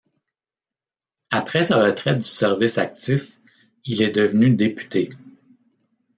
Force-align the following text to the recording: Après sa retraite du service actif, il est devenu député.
Après 1.29 1.63
sa 1.63 1.79
retraite 1.83 2.17
du 2.17 2.23
service 2.27 2.79
actif, 2.79 3.39
il 3.85 4.01
est 4.01 4.09
devenu 4.09 4.49
député. 4.49 5.11